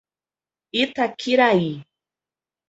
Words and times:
Itaquiraí 0.81 1.69